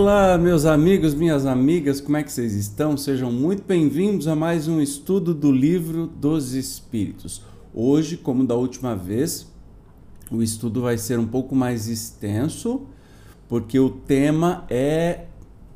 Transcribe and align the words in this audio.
Olá, 0.00 0.38
meus 0.38 0.64
amigos, 0.64 1.12
minhas 1.12 1.44
amigas, 1.44 2.00
como 2.00 2.16
é 2.16 2.22
que 2.22 2.30
vocês 2.30 2.54
estão? 2.54 2.96
Sejam 2.96 3.32
muito 3.32 3.64
bem-vindos 3.64 4.28
a 4.28 4.36
mais 4.36 4.68
um 4.68 4.80
estudo 4.80 5.34
do 5.34 5.50
livro 5.50 6.06
dos 6.06 6.52
Espíritos. 6.52 7.42
Hoje, 7.74 8.16
como 8.16 8.46
da 8.46 8.54
última 8.54 8.94
vez, 8.94 9.52
o 10.30 10.40
estudo 10.40 10.82
vai 10.82 10.96
ser 10.96 11.18
um 11.18 11.26
pouco 11.26 11.52
mais 11.52 11.88
extenso, 11.88 12.82
porque 13.48 13.80
o 13.80 13.90
tema 13.90 14.64
é 14.70 15.24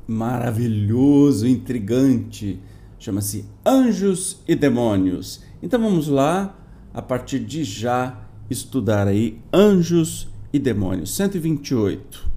maravilhoso, 0.07 1.45
intrigante. 1.45 2.61
Chama-se 2.97 3.43
Anjos 3.65 4.39
e 4.47 4.55
Demônios. 4.55 5.41
Então 5.61 5.81
vamos 5.81 6.07
lá, 6.07 6.57
a 6.93 7.01
partir 7.01 7.39
de 7.39 7.65
já, 7.65 8.25
estudar 8.49 9.05
aí 9.05 9.41
Anjos 9.51 10.29
e 10.53 10.59
Demônios. 10.59 11.13
128. 11.13 12.32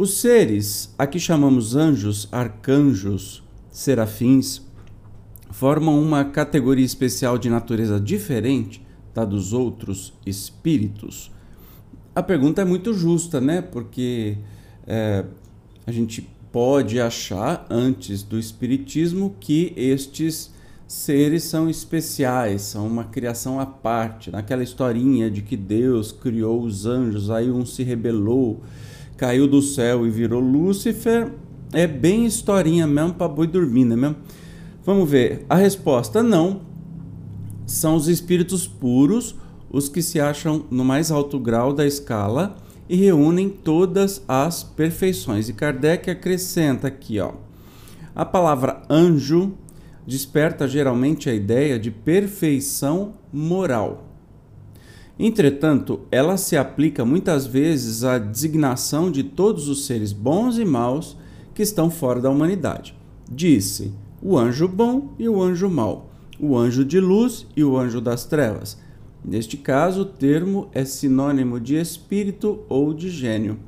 Os 0.00 0.14
seres, 0.14 0.94
a 0.96 1.06
que 1.06 1.20
chamamos 1.20 1.76
anjos, 1.76 2.26
arcanjos, 2.32 3.42
serafins, 3.70 4.62
formam 5.50 6.00
uma 6.00 6.24
categoria 6.24 6.86
especial 6.86 7.36
de 7.36 7.50
natureza 7.50 8.00
diferente 8.00 8.82
da 9.12 9.26
dos 9.26 9.52
outros 9.52 10.14
espíritos. 10.24 11.30
A 12.14 12.22
pergunta 12.22 12.62
é 12.62 12.64
muito 12.64 12.94
justa, 12.94 13.42
né? 13.42 13.60
Porque 13.60 14.38
é, 14.86 15.26
a 15.86 15.92
gente 15.92 16.26
pode 16.50 16.98
achar, 16.98 17.66
antes 17.68 18.22
do 18.22 18.38
Espiritismo, 18.38 19.36
que 19.38 19.74
estes 19.76 20.50
seres 20.88 21.42
são 21.42 21.68
especiais, 21.68 22.62
são 22.62 22.86
uma 22.86 23.04
criação 23.04 23.60
à 23.60 23.66
parte. 23.66 24.30
Naquela 24.30 24.62
historinha 24.62 25.30
de 25.30 25.42
que 25.42 25.58
Deus 25.58 26.10
criou 26.10 26.62
os 26.62 26.86
anjos, 26.86 27.30
aí 27.30 27.50
um 27.50 27.66
se 27.66 27.82
rebelou 27.82 28.62
caiu 29.20 29.46
do 29.46 29.60
céu 29.60 30.06
e 30.06 30.10
virou 30.10 30.40
Lúcifer, 30.40 31.30
é 31.74 31.86
bem 31.86 32.24
historinha 32.24 32.86
mesmo 32.86 33.12
para 33.12 33.28
boi 33.28 33.46
dormir, 33.46 33.84
né 33.84 33.94
mesmo? 33.94 34.16
Vamos 34.82 35.10
ver. 35.10 35.44
A 35.46 35.56
resposta 35.56 36.22
não. 36.22 36.62
São 37.66 37.96
os 37.96 38.08
espíritos 38.08 38.66
puros, 38.66 39.36
os 39.70 39.90
que 39.90 40.00
se 40.00 40.18
acham 40.18 40.64
no 40.70 40.86
mais 40.86 41.10
alto 41.10 41.38
grau 41.38 41.74
da 41.74 41.86
escala 41.86 42.56
e 42.88 42.96
reúnem 42.96 43.50
todas 43.50 44.24
as 44.26 44.62
perfeições. 44.62 45.50
E 45.50 45.52
Kardec 45.52 46.08
acrescenta 46.08 46.88
aqui, 46.88 47.20
ó. 47.20 47.32
A 48.14 48.24
palavra 48.24 48.82
anjo 48.88 49.52
desperta 50.06 50.66
geralmente 50.66 51.28
a 51.28 51.34
ideia 51.34 51.78
de 51.78 51.90
perfeição 51.90 53.12
moral. 53.30 54.09
Entretanto, 55.22 56.00
ela 56.10 56.38
se 56.38 56.56
aplica 56.56 57.04
muitas 57.04 57.46
vezes 57.46 58.04
à 58.04 58.16
designação 58.16 59.10
de 59.10 59.22
todos 59.22 59.68
os 59.68 59.84
seres 59.84 60.14
bons 60.14 60.56
e 60.56 60.64
maus 60.64 61.14
que 61.54 61.62
estão 61.62 61.90
fora 61.90 62.22
da 62.22 62.30
humanidade. 62.30 62.96
Disse 63.30 63.92
o 64.22 64.38
anjo 64.38 64.66
bom 64.66 65.12
e 65.18 65.28
o 65.28 65.42
anjo 65.42 65.68
mau, 65.68 66.10
o 66.40 66.56
anjo 66.56 66.86
de 66.86 66.98
luz 66.98 67.46
e 67.54 67.62
o 67.62 67.76
anjo 67.76 68.00
das 68.00 68.24
trevas. 68.24 68.78
Neste 69.22 69.58
caso, 69.58 70.00
o 70.00 70.04
termo 70.06 70.70
é 70.72 70.86
sinônimo 70.86 71.60
de 71.60 71.74
espírito 71.74 72.60
ou 72.66 72.94
de 72.94 73.10
gênio. 73.10 73.58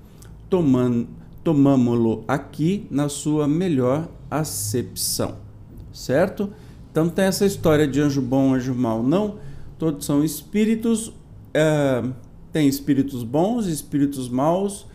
Tomamo-lo 0.49 2.25
aqui 2.27 2.87
na 2.91 3.11
sua 3.11 3.47
melhor 3.47 4.09
acepção, 4.31 5.37
certo? 5.93 6.49
Então 6.91 7.11
tem 7.11 7.27
essa 7.27 7.45
história 7.45 7.87
de 7.87 8.01
anjo 8.01 8.23
bom, 8.23 8.55
anjo 8.55 8.75
mau. 8.75 9.03
Não, 9.03 9.37
todos 9.79 10.07
são 10.07 10.25
espíritos 10.25 11.13
tem 12.53 12.69
espíritos 12.69 13.23
bons 13.23 13.67
e 13.67 13.73
espíritos 13.73 14.29
maus, 14.29 14.87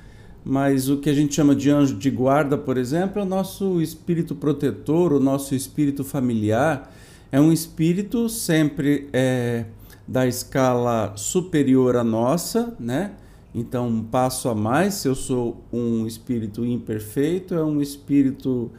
mas 0.43 0.89
o 0.89 0.97
que 0.97 1.09
a 1.09 1.13
gente 1.13 1.35
chama 1.35 1.55
de 1.55 1.69
anjo 1.69 1.95
de 1.95 2.09
guarda, 2.09 2.57
por 2.57 2.77
exemplo, 2.77 3.19
é 3.19 3.23
o 3.23 3.27
nosso 3.27 3.81
espírito 3.81 4.33
protetor, 4.33 5.11
o 5.11 5.19
nosso 5.19 5.53
espírito 5.53 6.03
familiar. 6.03 6.93
É 7.31 7.41
um 7.41 7.51
espírito 7.51 8.29
sempre 8.29 9.09
é, 9.11 9.65
da 10.07 10.25
escala 10.25 11.13
superior 11.17 11.97
à 11.97 12.03
nossa, 12.03 12.73
né? 12.79 13.11
Então, 13.53 13.89
um 13.89 14.03
passo 14.03 14.47
a 14.47 14.55
mais, 14.55 14.93
se 14.93 15.07
eu 15.07 15.15
sou 15.15 15.63
um 15.73 16.07
espírito 16.07 16.63
imperfeito, 16.63 17.53
é 17.53 17.63
um 17.63 17.81
espírito 17.81 18.71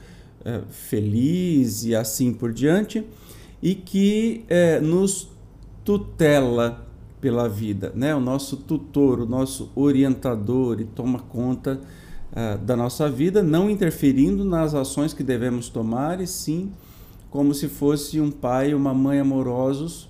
é, 0.44 0.62
feliz 0.70 1.84
e 1.84 1.94
assim 1.94 2.32
por 2.32 2.52
diante, 2.52 3.04
e 3.62 3.74
que 3.74 4.44
é, 4.48 4.80
nos 4.80 5.28
tutela 5.84 6.87
pela 7.20 7.48
vida, 7.48 7.92
né? 7.94 8.14
O 8.14 8.20
nosso 8.20 8.56
tutor, 8.56 9.20
o 9.20 9.26
nosso 9.26 9.70
orientador 9.74 10.80
e 10.80 10.84
toma 10.84 11.18
conta 11.18 11.80
uh, 12.32 12.58
da 12.58 12.76
nossa 12.76 13.10
vida, 13.10 13.42
não 13.42 13.68
interferindo 13.68 14.44
nas 14.44 14.74
ações 14.74 15.12
que 15.12 15.22
devemos 15.22 15.68
tomar, 15.68 16.20
e 16.20 16.26
sim 16.26 16.72
como 17.30 17.52
se 17.52 17.68
fosse 17.68 18.20
um 18.20 18.30
pai 18.30 18.70
e 18.70 18.74
uma 18.74 18.94
mãe 18.94 19.18
amorosos, 19.18 20.08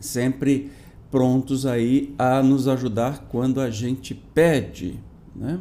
sempre 0.00 0.72
prontos 1.10 1.64
aí 1.64 2.12
a 2.18 2.42
nos 2.42 2.66
ajudar 2.66 3.28
quando 3.28 3.60
a 3.60 3.70
gente 3.70 4.14
pede, 4.14 4.98
né? 5.34 5.60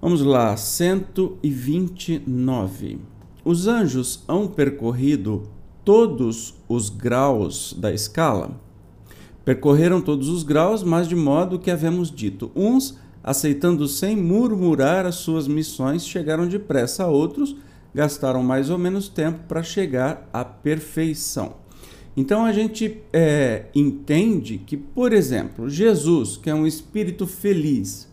Vamos 0.00 0.20
lá, 0.20 0.56
129. 0.56 2.98
Os 3.44 3.68
anjos 3.68 4.24
hão 4.26 4.48
percorrido 4.48 5.44
todos 5.84 6.54
os 6.68 6.88
graus 6.88 7.72
da 7.78 7.92
escala? 7.92 8.60
Percorreram 9.44 10.00
todos 10.00 10.28
os 10.28 10.42
graus, 10.42 10.82
mas 10.82 11.08
de 11.08 11.16
modo 11.16 11.58
que 11.58 11.70
havemos 11.70 12.10
dito. 12.10 12.50
Uns, 12.54 12.98
aceitando 13.22 13.88
sem 13.88 14.16
murmurar 14.16 15.06
as 15.06 15.16
suas 15.16 15.48
missões, 15.48 16.06
chegaram 16.06 16.46
depressa, 16.46 17.06
outros 17.06 17.56
gastaram 17.94 18.42
mais 18.42 18.70
ou 18.70 18.78
menos 18.78 19.08
tempo 19.08 19.40
para 19.46 19.62
chegar 19.62 20.28
à 20.32 20.44
perfeição. 20.44 21.56
Então 22.16 22.44
a 22.44 22.52
gente 22.52 23.00
é, 23.12 23.66
entende 23.74 24.58
que, 24.58 24.76
por 24.76 25.12
exemplo, 25.12 25.68
Jesus, 25.68 26.36
que 26.36 26.50
é 26.50 26.54
um 26.54 26.66
espírito 26.66 27.26
feliz, 27.26 28.10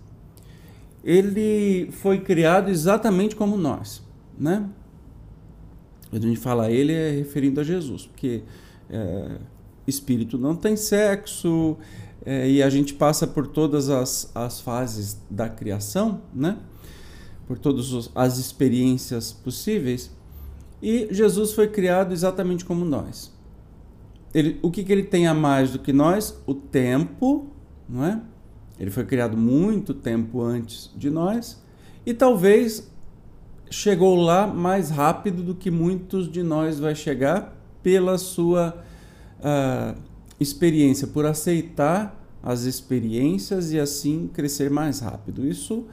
ele 1.03 1.89
foi 1.91 2.19
criado 2.19 2.69
exatamente 2.69 3.35
como 3.35 3.57
nós, 3.57 4.01
né? 4.37 4.69
Quando 6.09 6.23
a 6.23 6.27
gente 6.27 6.39
fala 6.39 6.71
ele 6.71 6.93
é 6.93 7.11
referindo 7.11 7.59
a 7.59 7.63
Jesus, 7.63 8.05
porque 8.05 8.41
é, 8.89 9.37
espírito 9.89 10.37
não 10.37 10.55
tem 10.55 10.75
sexo, 10.75 11.77
é, 12.25 12.49
e 12.49 12.61
a 12.61 12.69
gente 12.69 12.93
passa 12.93 13.25
por 13.25 13.47
todas 13.47 13.89
as, 13.89 14.31
as 14.35 14.59
fases 14.59 15.19
da 15.29 15.49
criação, 15.49 16.21
né? 16.33 16.57
por 17.47 17.57
todas 17.57 18.09
as 18.13 18.37
experiências 18.37 19.31
possíveis, 19.31 20.11
e 20.81 21.07
Jesus 21.11 21.53
foi 21.53 21.67
criado 21.67 22.13
exatamente 22.13 22.63
como 22.63 22.85
nós. 22.85 23.33
Ele, 24.33 24.59
o 24.61 24.69
que, 24.69 24.83
que 24.83 24.91
ele 24.91 25.03
tem 25.03 25.27
a 25.27 25.33
mais 25.33 25.71
do 25.71 25.79
que 25.79 25.91
nós? 25.91 26.39
O 26.45 26.53
tempo, 26.53 27.47
não 27.87 28.05
é? 28.05 28.21
Ele 28.79 28.91
foi 28.91 29.03
criado 29.03 29.35
muito 29.35 29.93
tempo 29.93 30.41
antes 30.41 30.91
de 30.95 31.09
nós 31.09 31.61
e 32.05 32.13
talvez 32.13 32.89
chegou 33.69 34.15
lá 34.15 34.47
mais 34.47 34.89
rápido 34.89 35.43
do 35.43 35.53
que 35.53 35.69
muitos 35.69 36.31
de 36.31 36.41
nós 36.41 36.79
vai 36.79 36.95
chegar 36.95 37.55
pela 37.83 38.17
sua 38.17 38.83
uh, 39.39 39.97
experiência, 40.39 41.07
por 41.07 41.25
aceitar 41.25 42.15
as 42.41 42.63
experiências 42.63 43.71
e 43.71 43.79
assim 43.79 44.29
crescer 44.33 44.69
mais 44.69 44.99
rápido. 44.99 45.45
Isso 45.45 45.85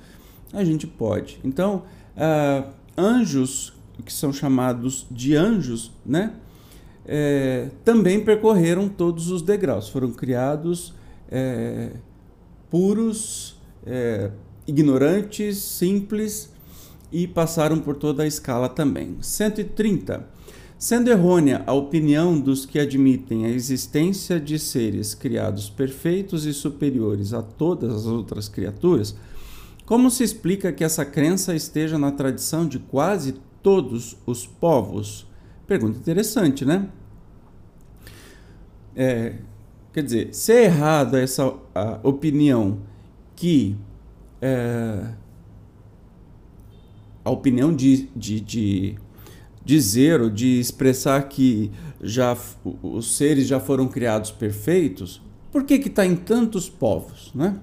a 0.52 0.64
gente 0.64 0.86
pode. 0.86 1.40
Então, 1.44 1.82
uh, 2.16 2.70
anjos, 2.96 3.72
que 4.04 4.12
são 4.12 4.32
chamados 4.32 5.06
de 5.10 5.34
anjos, 5.34 5.92
né? 6.04 6.34
É, 7.08 7.70
também 7.84 8.24
percorreram 8.24 8.88
todos 8.88 9.30
os 9.30 9.40
degraus, 9.40 9.88
foram 9.88 10.10
criados 10.10 10.92
é, 11.30 11.92
puros, 12.68 13.56
é, 13.86 14.32
ignorantes, 14.66 15.58
simples 15.58 16.52
e 17.12 17.28
passaram 17.28 17.78
por 17.78 17.96
toda 17.96 18.24
a 18.24 18.26
escala 18.26 18.68
também. 18.68 19.16
130. 19.20 20.28
Sendo 20.78 21.08
errônea 21.08 21.62
a 21.66 21.72
opinião 21.72 22.38
dos 22.38 22.66
que 22.66 22.78
admitem 22.78 23.46
a 23.46 23.48
existência 23.48 24.38
de 24.38 24.58
seres 24.58 25.14
criados 25.14 25.70
perfeitos 25.70 26.44
e 26.44 26.52
superiores 26.52 27.32
a 27.32 27.42
todas 27.42 27.94
as 27.94 28.06
outras 28.06 28.46
criaturas, 28.46 29.16
como 29.86 30.10
se 30.10 30.22
explica 30.22 30.72
que 30.72 30.84
essa 30.84 31.04
crença 31.04 31.54
esteja 31.54 31.96
na 31.96 32.12
tradição 32.12 32.66
de 32.66 32.78
quase 32.78 33.36
todos 33.62 34.18
os 34.26 34.46
povos? 34.46 35.26
Pergunta 35.66 35.98
interessante, 35.98 36.64
né? 36.64 36.88
É, 38.94 39.36
quer 39.94 40.02
dizer, 40.02 40.34
se 40.34 40.52
é 40.52 40.64
errada 40.64 41.20
essa 41.20 41.54
opinião 42.02 42.80
que 43.34 43.76
é, 44.42 45.08
a 47.24 47.30
opinião 47.30 47.74
de, 47.74 48.08
de, 48.14 48.40
de 48.40 48.98
dizer 49.66 50.20
ou 50.20 50.30
de 50.30 50.60
expressar 50.60 51.20
que 51.28 51.72
já 52.00 52.38
os 52.80 53.16
seres 53.16 53.48
já 53.48 53.58
foram 53.58 53.88
criados 53.88 54.30
perfeitos, 54.30 55.20
por 55.50 55.64
que 55.64 55.80
que 55.80 55.88
está 55.88 56.06
em 56.06 56.14
tantos 56.14 56.70
povos, 56.70 57.32
né? 57.34 57.58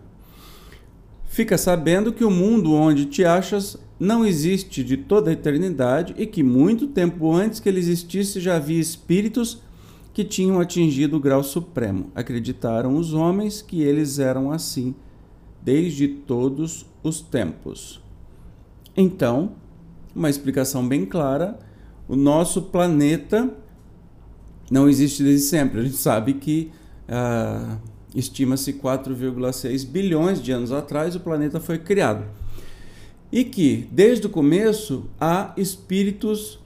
Fica 1.25 1.57
sabendo 1.57 2.11
que 2.11 2.25
o 2.25 2.29
mundo 2.29 2.73
onde 2.73 3.05
te 3.05 3.23
achas 3.23 3.77
não 3.97 4.25
existe 4.25 4.83
de 4.83 4.97
toda 4.97 5.29
a 5.29 5.33
eternidade 5.33 6.13
e 6.17 6.27
que 6.27 6.43
muito 6.43 6.87
tempo 6.87 7.31
antes 7.31 7.61
que 7.61 7.69
ele 7.69 7.79
existisse 7.79 8.41
já 8.41 8.57
havia 8.57 8.79
espíritos 8.79 9.61
que 10.13 10.25
tinham 10.25 10.59
atingido 10.59 11.15
o 11.15 11.21
grau 11.21 11.41
supremo. 11.41 12.11
Acreditaram 12.13 12.97
os 12.97 13.13
homens 13.13 13.61
que 13.61 13.81
eles 13.81 14.19
eram 14.19 14.51
assim 14.51 14.93
desde 15.61 16.07
todos 16.07 16.85
os 17.01 17.21
tempos. 17.21 18.01
Então, 18.95 19.53
uma 20.13 20.29
explicação 20.29 20.87
bem 20.87 21.05
clara: 21.05 21.57
o 22.07 22.15
nosso 22.15 22.63
planeta 22.63 23.53
não 24.69 24.89
existe 24.89 25.23
desde 25.23 25.45
sempre. 25.45 25.79
A 25.79 25.83
gente 25.83 25.97
sabe 25.97 26.33
que 26.33 26.71
ah, 27.07 27.77
estima-se 28.15 28.73
4,6 28.73 29.85
bilhões 29.85 30.41
de 30.41 30.51
anos 30.51 30.71
atrás 30.71 31.15
o 31.15 31.19
planeta 31.19 31.59
foi 31.59 31.77
criado. 31.77 32.25
E 33.31 33.43
que, 33.43 33.87
desde 33.91 34.27
o 34.27 34.29
começo, 34.29 35.05
há 35.19 35.53
espíritos 35.57 36.59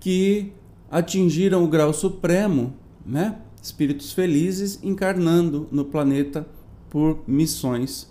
que 0.00 0.52
atingiram 0.90 1.64
o 1.64 1.68
grau 1.68 1.92
supremo, 1.92 2.74
né? 3.04 3.36
espíritos 3.62 4.12
felizes 4.12 4.78
encarnando 4.82 5.68
no 5.70 5.84
planeta 5.84 6.46
por 6.90 7.20
missões. 7.26 8.08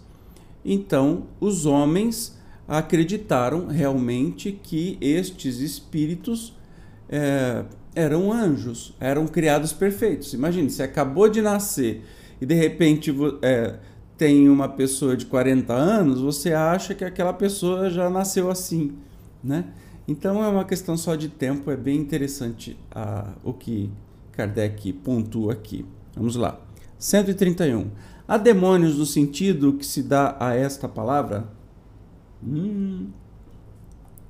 Então, 0.63 1.24
os 1.39 1.65
homens 1.65 2.38
acreditaram 2.68 3.68
realmente 3.68 4.51
que 4.51 4.97
estes 5.00 5.59
espíritos 5.59 6.53
é, 7.09 7.63
eram 7.95 8.31
anjos, 8.31 8.94
eram 9.00 9.27
criados 9.27 9.74
perfeitos. 9.74 10.33
Imagine, 10.33 10.69
você 10.69 10.83
acabou 10.83 11.27
de 11.30 11.42
nascer 11.42 12.04
e 12.39 12.45
de 12.45 12.54
repente 12.54 13.13
é, 13.42 13.75
tem 14.18 14.50
uma 14.50 14.69
pessoa 14.69 15.18
de 15.18 15.25
40 15.25 15.74
anos, 15.74 16.19
você 16.19 16.54
acha 16.54 16.94
que 16.94 17.04
aquela 17.04 17.33
pessoa 17.33 17.89
já 17.89 18.09
nasceu 18.09 18.50
assim, 18.50 18.94
né? 19.44 19.65
Então 20.07 20.44
é 20.44 20.48
uma 20.48 20.63
questão 20.63 20.95
só 20.95 21.15
de 21.15 21.27
tempo, 21.27 21.69
é 21.69 21.75
bem 21.75 21.98
interessante 21.98 22.77
o 23.44 23.51
que 23.51 23.92
Kardec 24.31 24.94
pontua 24.94 25.53
aqui. 25.53 25.86
Vamos 26.15 26.36
lá. 26.36 26.60
131. 26.98 27.92
Há 28.27 28.38
demônios 28.38 28.98
no 28.98 29.06
sentido 29.06 29.74
que 29.74 29.86
se 29.86 30.01
dá 30.01 30.38
a 30.39 30.56
esta 30.56 30.88
palavra? 30.88 31.48
Hum. 32.44 33.07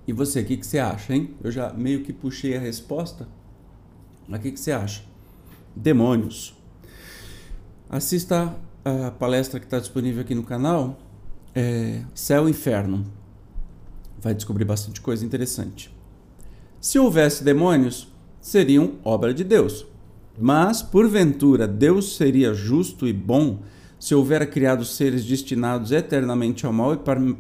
E 0.07 0.13
você, 0.13 0.39
o 0.39 0.45
que, 0.45 0.56
que 0.56 0.65
você 0.65 0.80
acha, 0.80 1.13
hein? 1.13 1.36
Eu 1.44 1.51
já 1.51 1.74
meio 1.74 2.01
que 2.01 2.13
puxei 2.13 2.56
a 2.56 2.59
resposta. 2.59 3.27
Mas 4.27 4.39
o 4.39 4.44
que, 4.44 4.51
que 4.54 4.59
você 4.59 4.71
acha? 4.71 5.04
Demônios. 5.75 6.56
Assista 7.89 8.56
a 8.86 9.12
palestra 9.12 9.59
que 9.59 9.65
está 9.65 9.80
disponível 9.80 10.21
aqui 10.21 10.33
no 10.33 10.44
canal, 10.44 10.98
é 11.54 12.04
Céu 12.15 12.48
e 12.48 12.51
Inferno. 12.51 13.06
Vai 14.19 14.33
descobrir 14.33 14.63
bastante 14.63 15.01
coisa 15.01 15.25
interessante. 15.25 15.94
Se 16.80 16.98
houvesse 16.98 17.44
demônios, 17.44 18.07
seriam 18.39 18.94
obra 19.04 19.33
de 19.33 19.44
Deus. 19.44 19.86
Mas, 20.39 20.81
porventura, 20.81 21.68
Deus 21.68 22.15
seria 22.15 22.54
justo 22.54 23.07
e 23.07 23.12
bom 23.12 23.59
se 24.00 24.13
houvera 24.15 24.45
criado 24.45 24.86
seres 24.86 25.25
destinados 25.25 25.92
eternamente 25.92 26.65
ao 26.65 26.71
mal 26.71 26.94
e 26.94 27.00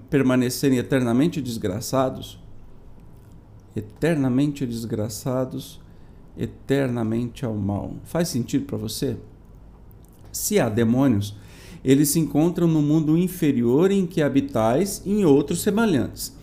permanecerem 0.09 0.79
eternamente 0.79 1.41
desgraçados? 1.41 2.39
Eternamente 3.77 4.65
desgraçados, 4.65 5.79
eternamente 6.35 7.45
ao 7.45 7.53
mal. 7.53 7.93
Faz 8.05 8.27
sentido 8.27 8.65
para 8.65 8.77
você? 8.77 9.17
Se 10.31 10.59
há 10.59 10.67
demônios, 10.67 11.35
eles 11.83 12.09
se 12.09 12.19
encontram 12.19 12.67
no 12.67 12.81
mundo 12.81 13.15
inferior 13.15 13.91
em 13.91 14.07
que 14.07 14.21
habitais 14.21 15.01
e 15.05 15.11
em 15.11 15.25
outros 15.25 15.61
semelhantes. 15.61 16.35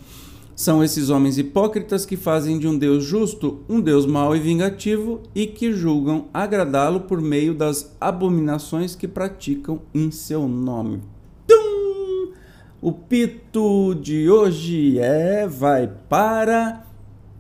São 0.55 0.85
esses 0.85 1.11
homens 1.11 1.37
hipócritas 1.37 2.07
que 2.07 2.17
fazem 2.17 2.57
de 2.57 2.69
um 2.69 2.79
Deus 2.79 3.03
justo 3.03 3.63
um 3.69 3.81
Deus 3.81 4.07
mau 4.07 4.37
e 4.37 4.39
vingativo 4.39 5.21
e 5.35 5.49
que 5.49 5.73
julgam 5.73 6.27
agradá-lo 6.33 7.01
por 7.01 7.21
meio 7.21 7.53
das 7.53 7.97
abominações 8.01 8.95
que 8.95 9.09
praticam 9.09 9.83
em 9.93 10.13
seu 10.13 10.47
nome. 10.47 11.01
Tum! 11.49 12.33
O 12.81 12.93
pito 12.93 13.97
de 14.01 14.31
hoje 14.31 15.01
é 15.01 15.49
vai 15.49 15.91
para 16.09 16.84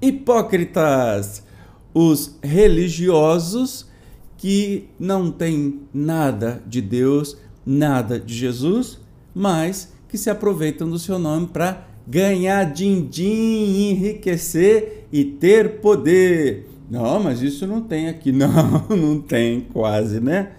hipócritas, 0.09 1.43
os 1.93 2.39
religiosos 2.43 3.87
que 4.37 4.89
não 4.99 5.31
têm 5.31 5.81
nada 5.93 6.63
de 6.67 6.83
Deus, 6.83 7.37
nada 7.65 8.21
de 8.21 8.35
Jesus, 8.35 8.99
mas 9.35 9.93
que 10.09 10.19
se 10.19 10.29
aproveitam 10.29 10.89
do 10.89 10.99
seu 10.99 11.19
nome 11.19 11.47
para 11.47 11.89
ganhar 12.07 12.65
din-din, 12.65 13.91
enriquecer 13.91 15.07
e 15.11 15.25
ter 15.25 15.81
poder. 15.81 16.69
Não, 16.91 17.23
mas 17.23 17.41
isso 17.41 17.67
não 17.67 17.81
tem 17.81 18.09
aqui. 18.09 18.31
Não, 18.33 18.87
não 18.91 19.21
tem 19.21 19.63
quase, 19.63 20.21
né? 20.21 20.53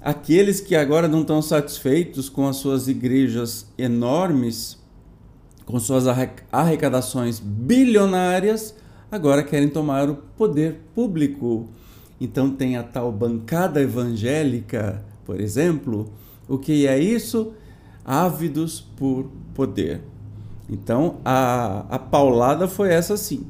Aqueles 0.00 0.60
que 0.60 0.74
agora 0.74 1.06
não 1.06 1.20
estão 1.20 1.40
satisfeitos 1.40 2.28
com 2.28 2.48
as 2.48 2.56
suas 2.56 2.88
igrejas 2.88 3.68
enormes, 3.78 4.76
com 5.72 5.80
suas 5.80 6.04
arrecadações 6.52 7.40
bilionárias, 7.40 8.74
agora 9.10 9.42
querem 9.42 9.70
tomar 9.70 10.10
o 10.10 10.16
poder 10.36 10.82
público. 10.94 11.66
Então 12.20 12.50
tem 12.50 12.76
a 12.76 12.82
tal 12.82 13.10
bancada 13.10 13.80
evangélica, 13.80 15.02
por 15.24 15.40
exemplo. 15.40 16.12
O 16.46 16.58
que 16.58 16.86
é 16.86 16.98
isso? 16.98 17.54
Ávidos 18.04 18.82
por 18.82 19.30
poder. 19.54 20.02
Então 20.68 21.16
a, 21.24 21.86
a 21.88 21.98
paulada 21.98 22.68
foi 22.68 22.90
essa 22.90 23.16
sim. 23.16 23.46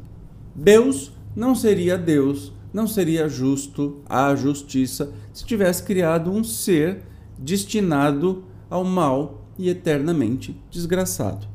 Deus 0.55 1.11
não 1.35 1.57
seria 1.57 1.99
Deus, 1.99 2.53
não 2.73 2.87
seria 2.87 3.29
justo 3.29 4.01
a 4.09 4.33
justiça 4.37 5.13
se 5.33 5.45
tivesse 5.45 5.83
criado 5.83 6.31
um 6.31 6.45
ser 6.45 7.03
destinado 7.37 8.45
ao 8.71 8.85
mal 8.85 9.43
e 9.59 9.69
eternamente 9.69 10.57
desgraçado. 10.71 11.52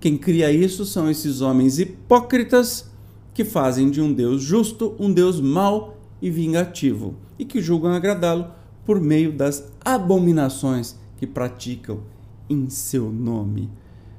Quem 0.00 0.16
cria 0.16 0.50
isso 0.50 0.86
são 0.86 1.10
esses 1.10 1.42
homens 1.42 1.78
hipócritas 1.78 2.90
que 3.34 3.44
fazem 3.44 3.90
de 3.90 4.00
um 4.00 4.10
Deus 4.10 4.42
justo 4.42 4.96
um 4.98 5.12
Deus 5.12 5.38
mau 5.40 5.98
e 6.22 6.30
vingativo 6.30 7.14
e 7.38 7.44
que 7.44 7.60
julgam 7.60 7.92
agradá-lo 7.92 8.46
por 8.86 8.98
meio 8.98 9.30
das 9.30 9.70
abominações 9.84 10.98
que 11.18 11.26
praticam 11.26 12.00
em 12.48 12.70
seu 12.70 13.12
nome. 13.12 13.70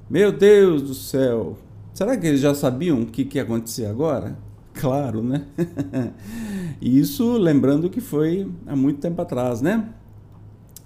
Meu 0.07 0.31
Deus 0.31 0.83
do 0.83 0.93
céu! 0.93 1.57
Será 1.93 2.15
que 2.15 2.27
eles 2.27 2.41
já 2.41 2.53
sabiam 2.53 3.01
o 3.01 3.05
que, 3.07 3.25
que 3.25 3.39
ia 3.39 3.43
acontecer 3.43 3.85
agora? 3.85 4.37
Claro, 4.73 5.21
né? 5.21 5.45
Isso 6.81 7.33
lembrando 7.33 7.89
que 7.89 7.99
foi 7.99 8.49
há 8.65 8.73
muito 8.73 9.01
tempo 9.01 9.21
atrás, 9.21 9.59
né? 9.59 9.89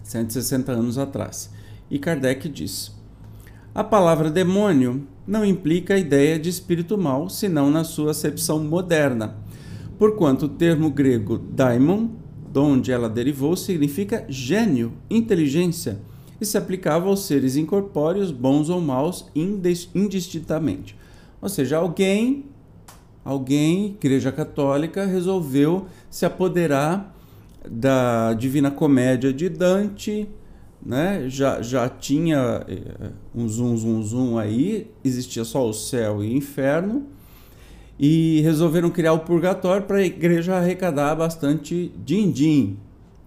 160 0.01 0.71
anos 0.71 0.97
atrás. 0.97 1.51
E 1.89 1.99
Kardec 1.99 2.49
diz: 2.49 2.91
A 3.75 3.83
palavra 3.83 4.31
demônio 4.31 5.05
não 5.27 5.43
implica 5.43 5.95
a 5.95 5.99
ideia 5.99 6.39
de 6.39 6.47
espírito 6.47 6.97
mau, 6.97 7.29
senão 7.29 7.69
na 7.69 7.83
sua 7.83 8.11
acepção 8.11 8.63
moderna, 8.63 9.35
porquanto 9.99 10.45
o 10.45 10.49
termo 10.49 10.89
grego 10.89 11.37
daimon, 11.37 12.07
de 12.53 12.57
onde 12.57 12.93
ela 12.93 13.09
derivou, 13.09 13.53
significa 13.57 14.25
gênio, 14.29 14.93
inteligência 15.09 15.99
e 16.39 16.45
se 16.45 16.57
aplicava 16.57 17.09
aos 17.09 17.25
seres 17.25 17.57
incorpóreos, 17.57 18.31
bons 18.31 18.69
ou 18.69 18.79
maus, 18.79 19.25
indistintamente. 19.35 20.97
Ou 21.41 21.49
seja, 21.49 21.75
alguém, 21.75 22.45
alguém, 23.25 23.87
Igreja 23.87 24.31
Católica, 24.31 25.05
resolveu 25.05 25.85
se 26.09 26.25
apoderar 26.25 27.13
da 27.69 28.31
Divina 28.35 28.71
Comédia 28.71 29.33
de 29.33 29.49
Dante, 29.49 30.29
né? 30.85 31.27
já, 31.27 31.61
já 31.61 31.89
tinha 31.89 32.63
eh, 32.67 33.11
um 33.33 33.47
zoom, 33.49 33.75
zoom, 33.75 34.03
zoom 34.03 34.37
aí, 34.37 34.91
existia 35.03 35.43
só 35.43 35.67
o 35.67 35.73
céu 35.73 36.23
e 36.23 36.29
o 36.29 36.37
inferno, 36.37 37.07
e 37.97 38.41
resolveram 38.41 38.89
criar 38.91 39.13
o 39.13 39.19
purgatório 39.19 39.87
para 39.87 39.97
a 39.97 40.05
igreja 40.05 40.55
arrecadar 40.55 41.15
bastante 41.15 41.91
din-din, 41.97 42.77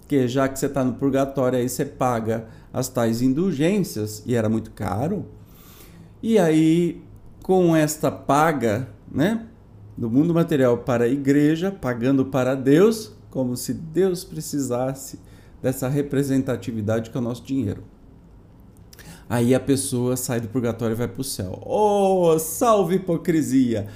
que 0.07 0.29
já 0.29 0.49
que 0.49 0.59
você 0.59 0.67
está 0.67 0.85
no 0.85 0.95
purgatório 0.95 1.59
aí 1.59 1.69
você 1.69 1.85
paga 1.85 2.47
as 2.73 2.89
tais 2.89 3.21
indulgências 3.21 4.23
e 4.25 4.35
era 4.35 4.49
muito 4.49 4.71
caro. 4.71 5.27
E 6.23 6.39
aí, 6.39 7.03
com 7.43 7.75
esta 7.75 8.11
paga, 8.11 8.89
né, 9.11 9.47
do 9.97 10.11
mundo 10.11 10.33
material 10.33 10.79
para 10.79 11.05
a 11.05 11.09
igreja, 11.09 11.73
pagando 11.73 12.27
para 12.27 12.55
Deus, 12.55 13.13
como 13.31 13.57
se 13.57 13.73
Deus 13.73 14.23
precisasse 14.23 15.19
dessa 15.63 15.89
representatividade 15.89 17.11
que 17.11 17.17
é 17.17 17.21
o 17.21 17.23
nosso 17.23 17.45
dinheiro. 17.45 17.83
Aí 19.29 19.55
a 19.55 19.61
pessoa 19.61 20.17
sai 20.17 20.41
do 20.41 20.49
purgatório 20.49 20.95
e 20.95 20.97
vai 20.97 21.09
para 21.09 21.21
o 21.21 21.25
céu. 21.25 21.61
Oh, 21.67 22.39
salve 22.39 22.97
hipocrisia! 22.97 23.87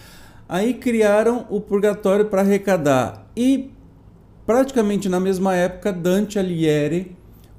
Aí 0.49 0.75
criaram 0.75 1.47
o 1.49 1.61
purgatório 1.61 2.27
para 2.27 2.43
arrecadar. 2.43 3.31
E 3.35 3.71
praticamente 4.45 5.09
na 5.09 5.19
mesma 5.19 5.55
época, 5.55 5.93
Dante 5.93 6.39
Alighieri 6.39 7.17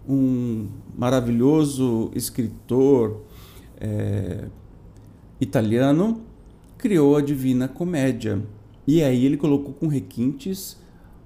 um 0.08 0.68
maravilhoso 0.98 2.12
escritor 2.14 3.22
é, 3.80 4.46
italiano, 5.40 6.22
criou 6.78 7.16
a 7.18 7.22
Divina 7.22 7.68
Comédia. 7.68 8.42
E 8.86 9.02
aí 9.02 9.26
ele 9.26 9.38
colocou 9.38 9.74
com 9.74 9.88
requintes 9.88 10.78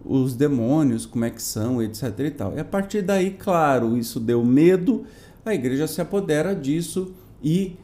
os 0.09 0.35
demônios, 0.35 1.05
como 1.05 1.25
é 1.25 1.29
que 1.29 1.41
são, 1.41 1.81
etc 1.81 2.19
e 2.19 2.31
tal. 2.31 2.55
E 2.55 2.59
a 2.59 2.65
partir 2.65 3.01
daí, 3.01 3.31
claro, 3.31 3.97
isso 3.97 4.19
deu 4.19 4.43
medo, 4.43 5.05
a 5.45 5.53
igreja 5.53 5.87
se 5.87 6.01
apodera 6.01 6.55
disso 6.55 7.13
e 7.43 7.75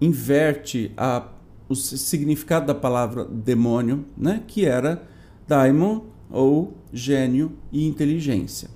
inverte 0.00 0.92
a, 0.96 1.28
o 1.68 1.74
significado 1.74 2.66
da 2.66 2.74
palavra 2.74 3.24
demônio, 3.24 4.04
né, 4.16 4.42
que 4.46 4.64
era 4.64 5.02
daimon 5.46 6.02
ou 6.30 6.74
gênio 6.92 7.52
e 7.72 7.86
inteligência. 7.86 8.70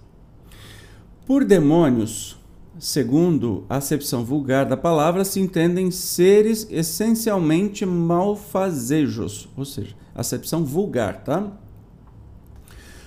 Por 1.27 1.45
demônios, 1.45 2.37
segundo 2.79 3.65
a 3.69 3.77
acepção 3.77 4.25
vulgar 4.25 4.67
da 4.67 4.77
palavra, 4.77 5.25
se 5.25 5.41
entendem 5.41 5.91
seres 5.91 6.67
essencialmente 6.71 7.87
malfazejos, 7.87 9.49
ou 9.57 9.65
seja, 9.65 9.95
acepção 10.15 10.65
vulgar, 10.65 11.25
tá? 11.25 11.51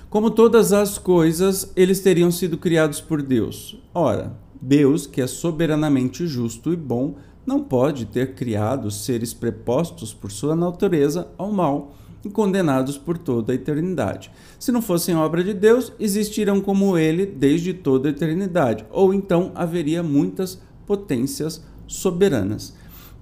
Como 0.10 0.32
todas 0.32 0.72
as 0.72 0.98
coisas, 0.98 1.72
eles 1.76 2.00
teriam 2.00 2.32
sido 2.32 2.58
criados 2.58 3.02
por 3.02 3.22
Deus. 3.22 3.78
Ora, 3.94 4.38
Deus, 4.62 5.06
que 5.06 5.22
é 5.22 5.28
soberanamente 5.28 6.26
justo 6.26 6.72
e 6.72 6.78
bom, 6.78 7.16
não 7.46 7.62
pode 7.62 8.06
ter 8.06 8.34
criado 8.34 8.90
seres 8.90 9.34
prepostos 9.34 10.14
por 10.14 10.32
sua 10.32 10.56
natureza 10.56 11.28
ao 11.38 11.52
mal 11.52 11.94
e 12.24 12.30
condenados 12.30 12.98
por 12.98 13.18
toda 13.18 13.52
a 13.52 13.56
eternidade. 13.56 14.32
Se 14.58 14.72
não 14.72 14.82
fossem 14.82 15.14
obra 15.14 15.44
de 15.44 15.54
Deus, 15.54 15.92
existiriam 16.00 16.62
como 16.62 16.98
ele 16.98 17.26
desde 17.26 17.74
toda 17.74 18.08
a 18.08 18.12
eternidade, 18.12 18.86
ou 18.90 19.14
então 19.14 19.52
haveria 19.56 20.02
muitas 20.02 20.62
potências 20.86 21.62
soberanas. 21.86 22.74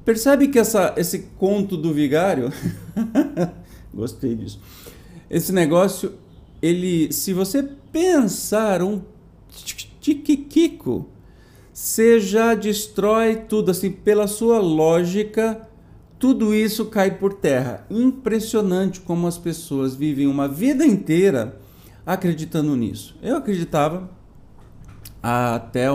Percebe 0.05 0.49
que 0.49 0.59
essa, 0.59 0.93
esse 0.97 1.29
conto 1.37 1.75
do 1.75 1.91
vigário, 1.91 2.51
gostei 3.91 4.35
disso. 4.35 4.59
Esse 5.27 5.51
negócio, 5.51 6.13
ele, 6.65 7.11
se 7.11 7.33
você 7.33 7.63
pensar 7.91 8.81
um 8.81 9.01
tiquiquico, 9.99 11.09
você 11.71 12.19
já 12.19 12.53
destrói 12.53 13.35
tudo 13.35 13.71
assim 13.71 13.91
pela 13.91 14.27
sua 14.27 14.59
lógica 14.59 15.69
tudo 16.17 16.53
isso 16.53 16.85
cai 16.85 17.11
por 17.11 17.33
terra. 17.33 17.85
Impressionante 17.89 19.01
como 19.01 19.27
as 19.27 19.37
pessoas 19.37 19.95
vivem 19.95 20.27
uma 20.27 20.47
vida 20.47 20.85
inteira 20.85 21.59
acreditando 22.05 22.75
nisso. 22.75 23.15
Eu 23.21 23.37
acreditava 23.37 24.09
até 25.21 25.87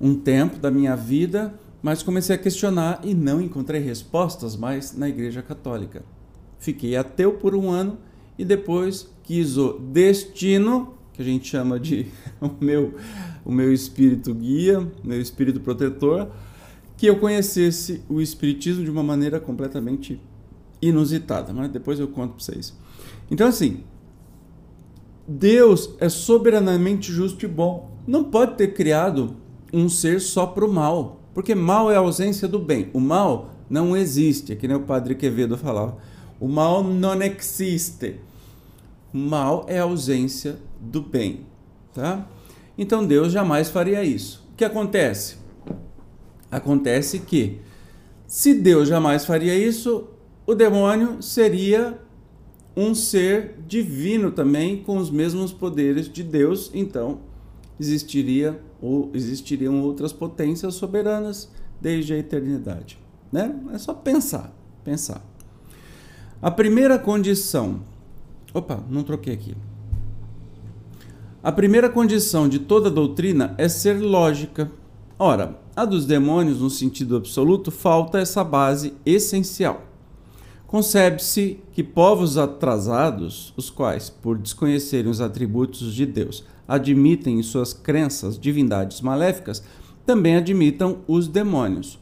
um 0.00 0.14
tempo 0.14 0.58
da 0.58 0.70
minha 0.70 0.96
vida, 0.96 1.52
mas 1.82 2.02
comecei 2.02 2.34
a 2.34 2.38
questionar 2.38 3.00
e 3.02 3.12
não 3.12 3.40
encontrei 3.40 3.80
respostas 3.80 4.56
mais 4.56 4.96
na 4.96 5.08
Igreja 5.08 5.42
Católica. 5.42 6.04
Fiquei 6.58 6.96
ateu 6.96 7.32
por 7.34 7.54
um 7.54 7.70
ano 7.70 7.98
e 8.38 8.44
depois 8.44 9.08
quis 9.22 9.56
o 9.56 9.78
destino, 9.78 10.94
que 11.12 11.22
a 11.22 11.24
gente 11.24 11.48
chama 11.48 11.78
de 11.78 12.06
o 12.40 12.50
meu, 12.60 12.94
o 13.44 13.52
meu 13.52 13.72
espírito 13.72 14.34
guia, 14.34 14.86
meu 15.04 15.20
espírito 15.20 15.60
protetor, 15.60 16.30
que 16.96 17.06
eu 17.06 17.18
conhecesse 17.18 18.02
o 18.10 18.20
Espiritismo 18.20 18.84
de 18.84 18.90
uma 18.90 19.02
maneira 19.02 19.40
completamente 19.40 20.20
inusitada, 20.82 21.50
mas 21.50 21.70
depois 21.70 21.98
eu 21.98 22.08
conto 22.08 22.34
para 22.34 22.44
vocês. 22.44 22.76
Então, 23.30 23.46
assim, 23.46 23.80
Deus 25.26 25.94
é 25.98 26.10
soberanamente 26.10 27.10
justo 27.10 27.44
e 27.44 27.48
bom. 27.48 27.90
Não 28.06 28.24
pode 28.24 28.56
ter 28.56 28.74
criado 28.74 29.36
um 29.72 29.88
ser 29.88 30.20
só 30.20 30.44
para 30.44 30.64
o 30.64 30.72
mal, 30.72 31.20
porque 31.32 31.54
mal 31.54 31.90
é 31.90 31.96
a 31.96 32.00
ausência 32.00 32.46
do 32.48 32.58
bem. 32.58 32.90
O 32.92 33.00
mal 33.00 33.54
não 33.70 33.96
existe, 33.96 34.52
é 34.52 34.56
que 34.56 34.66
nem 34.66 34.76
o 34.76 34.80
padre 34.80 35.14
Quevedo 35.14 35.56
falava. 35.56 35.96
O 36.40 36.48
mal 36.48 36.82
não 36.82 37.22
existe. 37.22 38.16
O 39.12 39.18
mal 39.18 39.66
é 39.68 39.78
a 39.78 39.82
ausência 39.82 40.58
do 40.80 41.02
bem, 41.02 41.46
tá? 41.92 42.26
Então 42.78 43.06
Deus 43.06 43.30
jamais 43.30 43.68
faria 43.68 44.02
isso. 44.02 44.48
O 44.52 44.56
que 44.56 44.64
acontece? 44.64 45.36
Acontece 46.50 47.18
que, 47.18 47.60
se 48.26 48.54
Deus 48.54 48.88
jamais 48.88 49.26
faria 49.26 49.54
isso, 49.54 50.08
o 50.46 50.54
demônio 50.54 51.22
seria 51.22 52.00
um 52.76 52.94
ser 52.94 53.56
divino 53.66 54.30
também, 54.30 54.82
com 54.82 54.96
os 54.96 55.10
mesmos 55.10 55.52
poderes 55.52 56.10
de 56.10 56.22
Deus, 56.22 56.70
então 56.72 57.20
existiria 57.78 58.60
ou 58.80 59.10
existiriam 59.12 59.82
outras 59.82 60.12
potências 60.12 60.74
soberanas 60.74 61.50
desde 61.80 62.14
a 62.14 62.18
eternidade, 62.18 62.98
né? 63.30 63.54
É 63.72 63.78
só 63.78 63.92
pensar, 63.92 64.54
pensar. 64.84 65.29
A 66.42 66.50
primeira 66.50 66.98
condição, 66.98 67.80
opa, 68.54 68.82
não 68.88 69.02
troquei 69.02 69.34
aqui. 69.34 69.54
A 71.42 71.52
primeira 71.52 71.90
condição 71.90 72.48
de 72.48 72.58
toda 72.58 72.90
doutrina 72.90 73.54
é 73.58 73.68
ser 73.68 74.00
lógica. 74.00 74.72
Ora, 75.18 75.58
a 75.76 75.84
dos 75.84 76.06
demônios, 76.06 76.62
no 76.62 76.70
sentido 76.70 77.14
absoluto, 77.14 77.70
falta 77.70 78.18
essa 78.18 78.42
base 78.42 78.94
essencial. 79.04 79.82
Concebe-se 80.66 81.58
que 81.72 81.84
povos 81.84 82.38
atrasados, 82.38 83.52
os 83.54 83.68
quais, 83.68 84.08
por 84.08 84.38
desconhecerem 84.38 85.10
os 85.10 85.20
atributos 85.20 85.92
de 85.92 86.06
Deus, 86.06 86.42
admitem 86.66 87.38
em 87.38 87.42
suas 87.42 87.74
crenças 87.74 88.38
divindades 88.38 89.02
maléficas, 89.02 89.62
também 90.06 90.36
admitam 90.36 91.00
os 91.06 91.28
demônios. 91.28 91.98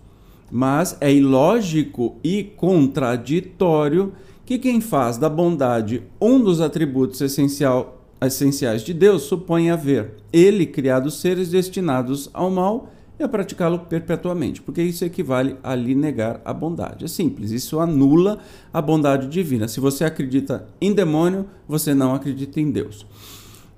Mas 0.48 0.96
é 1.00 1.12
ilógico 1.12 2.14
e 2.22 2.44
contraditório 2.44 4.12
que 4.48 4.56
quem 4.56 4.80
faz 4.80 5.18
da 5.18 5.28
bondade 5.28 6.04
um 6.18 6.40
dos 6.42 6.62
atributos 6.62 7.20
essencial, 7.20 8.02
essenciais 8.18 8.80
de 8.80 8.94
Deus 8.94 9.24
suponha 9.24 9.74
haver 9.74 10.14
ele 10.32 10.64
criado 10.64 11.10
seres 11.10 11.50
destinados 11.50 12.30
ao 12.32 12.50
mal 12.50 12.90
é 13.18 13.28
praticá-lo 13.28 13.80
perpetuamente, 13.80 14.62
porque 14.62 14.80
isso 14.80 15.04
equivale 15.04 15.58
a 15.62 15.74
lhe 15.74 15.94
negar 15.94 16.40
a 16.46 16.54
bondade. 16.54 17.04
É 17.04 17.08
simples, 17.08 17.50
isso 17.50 17.78
anula 17.78 18.38
a 18.72 18.80
bondade 18.80 19.28
divina. 19.28 19.68
Se 19.68 19.80
você 19.80 20.02
acredita 20.02 20.66
em 20.80 20.94
demônio, 20.94 21.44
você 21.68 21.92
não 21.92 22.14
acredita 22.14 22.58
em 22.58 22.70
Deus. 22.70 23.04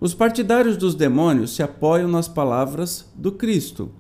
Os 0.01 0.15
partidários 0.15 0.77
dos 0.77 0.95
demônios 0.95 1.51
se 1.51 1.65
apoiam 1.65 2.09
nas 2.09 2.29
palavras 2.29 3.11
do 3.17 3.33
Cristo. 3.33 3.91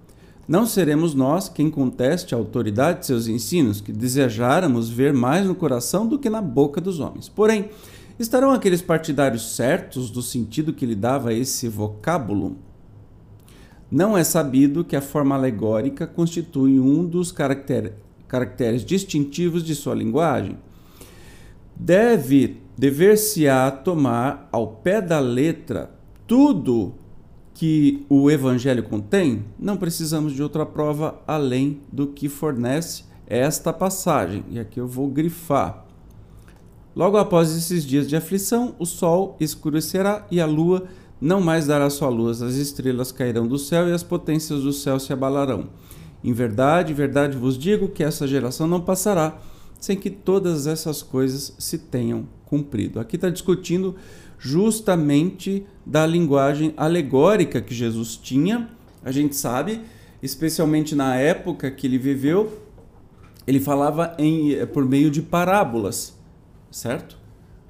Não 0.50 0.66
seremos 0.66 1.14
nós 1.14 1.48
quem 1.48 1.70
conteste 1.70 2.34
a 2.34 2.36
autoridade 2.36 2.98
de 2.98 3.06
seus 3.06 3.28
ensinos, 3.28 3.80
que 3.80 3.92
desejáramos 3.92 4.90
ver 4.90 5.12
mais 5.12 5.46
no 5.46 5.54
coração 5.54 6.04
do 6.04 6.18
que 6.18 6.28
na 6.28 6.42
boca 6.42 6.80
dos 6.80 6.98
homens. 6.98 7.28
Porém, 7.28 7.70
estarão 8.18 8.50
aqueles 8.50 8.82
partidários 8.82 9.54
certos 9.54 10.10
do 10.10 10.20
sentido 10.20 10.72
que 10.72 10.84
lhe 10.84 10.96
dava 10.96 11.32
esse 11.32 11.68
vocábulo? 11.68 12.56
Não 13.88 14.18
é 14.18 14.24
sabido 14.24 14.82
que 14.82 14.96
a 14.96 15.00
forma 15.00 15.36
alegórica 15.36 16.04
constitui 16.04 16.80
um 16.80 17.06
dos 17.06 17.30
caracter, 17.30 17.92
caracteres 18.26 18.84
distintivos 18.84 19.62
de 19.62 19.76
sua 19.76 19.94
linguagem. 19.94 20.58
Deve 21.76 22.56
dever-se-á 22.76 23.70
tomar 23.70 24.48
ao 24.50 24.66
pé 24.66 25.00
da 25.00 25.20
letra 25.20 25.92
tudo 26.26 26.94
que 27.60 28.06
o 28.08 28.30
evangelho 28.30 28.82
contém? 28.82 29.44
Não 29.58 29.76
precisamos 29.76 30.32
de 30.32 30.42
outra 30.42 30.64
prova 30.64 31.20
além 31.26 31.78
do 31.92 32.06
que 32.06 32.26
fornece 32.26 33.04
esta 33.26 33.70
passagem. 33.70 34.42
E 34.48 34.58
aqui 34.58 34.80
eu 34.80 34.88
vou 34.88 35.06
grifar. 35.08 35.84
Logo 36.96 37.18
após 37.18 37.54
esses 37.54 37.84
dias 37.84 38.08
de 38.08 38.16
aflição, 38.16 38.74
o 38.78 38.86
sol 38.86 39.36
escurecerá 39.38 40.26
e 40.30 40.40
a 40.40 40.46
lua 40.46 40.84
não 41.20 41.38
mais 41.38 41.66
dará 41.66 41.90
sua 41.90 42.08
luz, 42.08 42.40
as 42.40 42.54
estrelas 42.54 43.12
cairão 43.12 43.46
do 43.46 43.58
céu 43.58 43.86
e 43.86 43.92
as 43.92 44.02
potências 44.02 44.62
do 44.62 44.72
céu 44.72 44.98
se 44.98 45.12
abalarão. 45.12 45.68
Em 46.24 46.32
verdade, 46.32 46.94
verdade 46.94 47.36
vos 47.36 47.58
digo 47.58 47.90
que 47.90 48.02
essa 48.02 48.26
geração 48.26 48.66
não 48.66 48.80
passará 48.80 49.38
sem 49.78 49.98
que 49.98 50.08
todas 50.08 50.66
essas 50.66 51.02
coisas 51.02 51.54
se 51.58 51.76
tenham 51.76 52.26
cumprido. 52.46 52.98
Aqui 52.98 53.16
está 53.16 53.28
discutindo 53.28 53.96
justamente 54.40 55.66
da 55.84 56.06
linguagem 56.06 56.72
alegórica 56.76 57.60
que 57.60 57.74
Jesus 57.74 58.16
tinha. 58.16 58.70
A 59.04 59.12
gente 59.12 59.36
sabe, 59.36 59.82
especialmente 60.22 60.94
na 60.96 61.14
época 61.14 61.70
que 61.70 61.86
ele 61.86 61.98
viveu, 61.98 62.60
ele 63.46 63.60
falava 63.60 64.16
em, 64.18 64.54
eh, 64.54 64.66
por 64.66 64.84
meio 64.84 65.10
de 65.10 65.20
parábolas, 65.20 66.18
certo? 66.70 67.18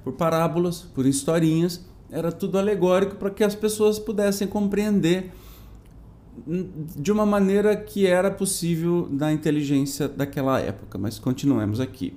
Por 0.03 0.13
parábolas, 0.13 0.79
por 0.79 1.05
historinhas 1.05 1.85
era 2.11 2.31
tudo 2.31 2.57
alegórico 2.57 3.15
para 3.15 3.29
que 3.29 3.43
as 3.43 3.55
pessoas 3.55 3.97
pudessem 3.97 4.47
compreender 4.47 5.31
de 6.45 7.11
uma 7.11 7.25
maneira 7.25 7.75
que 7.75 8.05
era 8.05 8.29
possível 8.29 9.07
na 9.09 9.31
inteligência 9.31 10.07
daquela 10.09 10.59
época. 10.59 10.97
Mas 10.97 11.17
continuemos 11.17 11.79
aqui. 11.79 12.13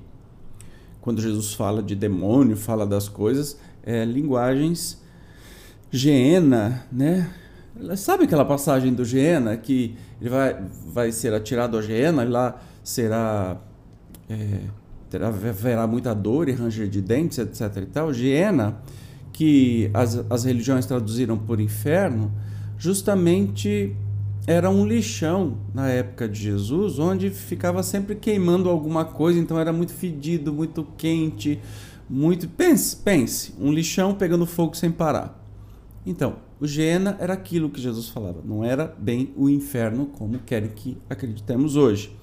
Quando 1.01 1.21
Jesus 1.21 1.55
fala 1.55 1.83
de 1.83 1.95
demônio, 1.95 2.57
fala 2.57 2.87
das 2.87 3.09
coisas, 3.09 3.59
é, 3.85 4.05
linguagens 4.05 5.03
geena, 5.91 6.87
né? 6.91 7.31
Sabe 7.97 8.25
aquela 8.25 8.45
passagem 8.45 8.95
do 8.95 9.05
Geena 9.05 9.57
que 9.57 9.97
ele 10.21 10.31
vai, 10.31 10.57
vai 10.87 11.13
ser 11.13 11.35
atirado 11.35 11.77
a 11.77 11.83
Geena 11.83 12.25
e 12.25 12.29
lá 12.29 12.61
será 12.85 13.61
é, 14.31 14.61
terá, 15.11 15.29
haverá 15.29 15.87
muita 15.87 16.15
dor 16.15 16.49
e 16.49 16.53
ranger 16.53 16.89
de 16.89 17.01
dentes, 17.01 17.39
etc. 17.39 17.83
E 17.83 17.87
tal. 17.87 18.13
Geena, 18.13 18.77
que 19.33 19.91
as, 19.93 20.25
as 20.31 20.45
religiões 20.45 20.87
traduziram 20.87 21.37
por 21.37 21.61
inferno, 21.61 22.33
justamente 22.79 23.95
era 24.47 24.69
um 24.69 24.87
lixão 24.87 25.57
na 25.73 25.89
época 25.89 26.29
de 26.29 26.43
Jesus, 26.43 26.99
onde 26.99 27.31
ficava 27.31 27.83
sempre 27.83 28.15
queimando 28.15 28.69
alguma 28.69 29.05
coisa, 29.05 29.39
então 29.39 29.59
era 29.59 29.73
muito 29.73 29.93
fedido, 29.93 30.53
muito 30.53 30.87
quente, 30.99 31.61
muito. 32.09 32.49
Pense, 32.49 32.97
pense, 32.97 33.55
um 33.59 33.73
lixão 33.73 34.15
pegando 34.15 34.47
fogo 34.47 34.77
sem 34.77 34.91
parar. 34.91 35.43
Então, 36.07 36.37
o 36.61 36.67
Gena 36.67 37.17
era 37.19 37.33
aquilo 37.33 37.71
que 37.71 37.81
Jesus 37.81 38.09
falava, 38.09 38.41
não 38.45 38.63
era 38.63 38.95
bem 38.99 39.33
o 39.37 39.49
inferno 39.49 40.07
como 40.07 40.39
querem 40.39 40.71
que 40.71 40.99
acreditemos 41.09 41.77
hoje. 41.77 42.15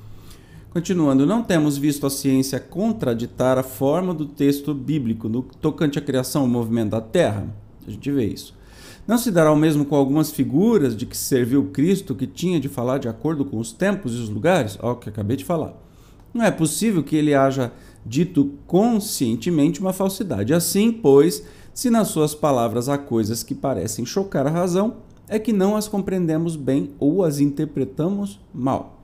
Continuando, 0.69 1.25
não 1.25 1.43
temos 1.43 1.77
visto 1.77 2.05
a 2.05 2.09
ciência 2.09 2.59
contraditar 2.59 3.57
a 3.57 3.63
forma 3.63 4.13
do 4.13 4.25
texto 4.25 4.73
bíblico 4.73 5.27
no 5.27 5.41
tocante 5.41 5.99
à 5.99 6.01
criação 6.01 6.45
e 6.45 6.49
movimento 6.49 6.91
da 6.91 7.01
terra. 7.01 7.45
A 7.85 7.91
gente 7.91 8.09
vê 8.09 8.25
isso. 8.25 8.55
Não 9.05 9.17
se 9.17 9.31
dará 9.31 9.51
o 9.51 9.55
mesmo 9.55 9.83
com 9.83 9.95
algumas 9.95 10.31
figuras 10.31 10.95
de 10.95 11.05
que 11.05 11.17
serviu 11.17 11.65
Cristo, 11.65 12.15
que 12.15 12.25
tinha 12.25 12.59
de 12.59 12.69
falar 12.69 12.99
de 12.99 13.09
acordo 13.09 13.43
com 13.43 13.57
os 13.57 13.73
tempos 13.73 14.13
e 14.13 14.19
os 14.19 14.29
lugares? 14.29 14.77
Ó, 14.81 14.95
que 14.95 15.09
acabei 15.09 15.35
de 15.35 15.43
falar. 15.43 15.73
Não 16.33 16.45
é 16.45 16.51
possível 16.51 17.03
que 17.03 17.17
ele 17.17 17.33
haja 17.33 17.73
dito 18.05 18.53
conscientemente 18.67 19.79
uma 19.79 19.93
falsidade. 19.93 20.53
Assim, 20.53 20.91
pois, 20.91 21.43
se 21.73 21.89
nas 21.89 22.09
suas 22.09 22.35
palavras 22.35 22.89
há 22.89 22.97
coisas 22.97 23.43
que 23.43 23.55
parecem 23.55 24.05
chocar 24.05 24.47
a 24.47 24.51
razão, 24.51 24.97
é 25.27 25.39
que 25.39 25.53
não 25.53 25.75
as 25.75 25.87
compreendemos 25.87 26.55
bem 26.55 26.91
ou 26.99 27.23
as 27.23 27.39
interpretamos 27.39 28.39
mal. 28.53 29.01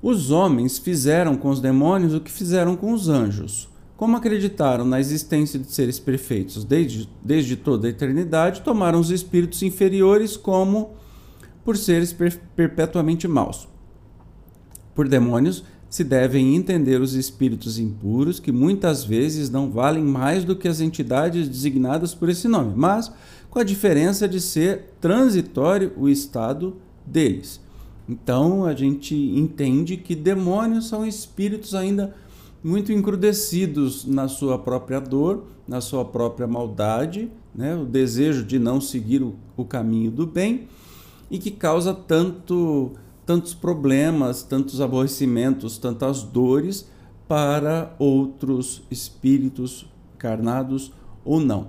Os 0.00 0.30
homens 0.30 0.78
fizeram 0.78 1.36
com 1.36 1.48
os 1.50 1.60
demônios 1.60 2.14
o 2.14 2.20
que 2.20 2.30
fizeram 2.30 2.76
com 2.76 2.92
os 2.92 3.08
anjos. 3.08 3.68
Como 3.96 4.16
acreditaram 4.16 4.84
na 4.84 4.98
existência 4.98 5.58
de 5.58 5.70
seres 5.70 6.00
perfeitos 6.00 6.64
desde, 6.64 7.08
desde 7.22 7.56
toda 7.56 7.86
a 7.86 7.90
eternidade, 7.90 8.62
tomaram 8.62 8.98
os 8.98 9.10
espíritos 9.10 9.62
inferiores 9.62 10.36
como 10.36 10.90
por 11.64 11.76
seres 11.76 12.12
per 12.12 12.36
perpetuamente 12.56 13.28
maus. 13.28 13.68
Por 14.94 15.08
demônios, 15.08 15.64
se 15.92 16.02
devem 16.02 16.56
entender 16.56 17.02
os 17.02 17.12
espíritos 17.12 17.78
impuros, 17.78 18.40
que 18.40 18.50
muitas 18.50 19.04
vezes 19.04 19.50
não 19.50 19.70
valem 19.70 20.02
mais 20.02 20.42
do 20.42 20.56
que 20.56 20.66
as 20.66 20.80
entidades 20.80 21.46
designadas 21.46 22.14
por 22.14 22.30
esse 22.30 22.48
nome, 22.48 22.72
mas 22.74 23.12
com 23.50 23.58
a 23.58 23.62
diferença 23.62 24.26
de 24.26 24.40
ser 24.40 24.94
transitório 25.02 25.92
o 25.98 26.08
estado 26.08 26.78
deles. 27.04 27.60
Então 28.08 28.64
a 28.64 28.74
gente 28.74 29.14
entende 29.14 29.98
que 29.98 30.14
demônios 30.14 30.88
são 30.88 31.06
espíritos 31.06 31.74
ainda 31.74 32.14
muito 32.64 32.90
encrudecidos 32.90 34.06
na 34.06 34.28
sua 34.28 34.58
própria 34.58 34.98
dor, 34.98 35.44
na 35.68 35.82
sua 35.82 36.06
própria 36.06 36.46
maldade, 36.46 37.30
né? 37.54 37.76
o 37.76 37.84
desejo 37.84 38.46
de 38.46 38.58
não 38.58 38.80
seguir 38.80 39.22
o, 39.22 39.34
o 39.58 39.64
caminho 39.66 40.10
do 40.10 40.26
bem 40.26 40.68
e 41.30 41.38
que 41.38 41.50
causa 41.50 41.92
tanto, 41.92 42.92
tantos 43.32 43.54
problemas, 43.54 44.42
tantos 44.42 44.78
aborrecimentos, 44.78 45.78
tantas 45.78 46.22
dores 46.22 46.86
para 47.26 47.96
outros 47.98 48.82
espíritos 48.90 49.86
carnados 50.18 50.92
ou 51.24 51.40
não. 51.40 51.68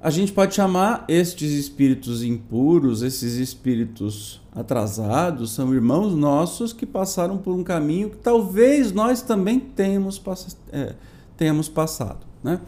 A 0.00 0.10
gente 0.10 0.30
pode 0.32 0.54
chamar 0.54 1.06
estes 1.08 1.50
espíritos 1.50 2.22
impuros, 2.22 3.02
esses 3.02 3.34
espíritos 3.34 4.40
atrasados, 4.54 5.50
são 5.50 5.74
irmãos 5.74 6.14
nossos 6.14 6.72
que 6.72 6.86
passaram 6.86 7.36
por 7.36 7.52
um 7.52 7.64
caminho 7.64 8.10
que 8.10 8.18
talvez 8.18 8.92
nós 8.92 9.22
também 9.22 9.58
tenhamos, 9.58 10.22
é, 10.70 10.94
tenhamos 11.36 11.68
passado. 11.68 12.24
Né? 12.44 12.60